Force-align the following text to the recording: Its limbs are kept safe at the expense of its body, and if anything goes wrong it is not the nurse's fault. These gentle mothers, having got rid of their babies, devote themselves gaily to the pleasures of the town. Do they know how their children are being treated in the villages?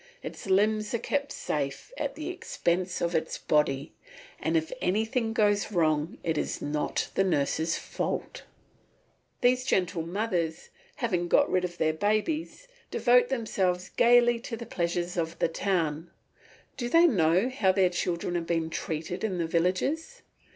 Its 0.23 0.47
limbs 0.47 0.95
are 0.95 0.97
kept 0.97 1.31
safe 1.31 1.93
at 1.95 2.15
the 2.15 2.27
expense 2.27 3.01
of 3.01 3.13
its 3.13 3.37
body, 3.37 3.93
and 4.39 4.57
if 4.57 4.73
anything 4.81 5.31
goes 5.31 5.71
wrong 5.71 6.17
it 6.23 6.39
is 6.39 6.59
not 6.59 7.11
the 7.13 7.23
nurse's 7.23 7.77
fault. 7.77 8.41
These 9.41 9.63
gentle 9.63 10.01
mothers, 10.01 10.69
having 10.95 11.27
got 11.27 11.51
rid 11.51 11.63
of 11.63 11.77
their 11.77 11.93
babies, 11.93 12.67
devote 12.89 13.29
themselves 13.29 13.89
gaily 13.89 14.39
to 14.39 14.57
the 14.57 14.65
pleasures 14.65 15.17
of 15.17 15.37
the 15.37 15.47
town. 15.47 16.09
Do 16.77 16.89
they 16.89 17.05
know 17.05 17.47
how 17.49 17.71
their 17.71 17.91
children 17.91 18.35
are 18.35 18.41
being 18.41 18.71
treated 18.71 19.23
in 19.23 19.37
the 19.37 19.45
villages? 19.45 20.23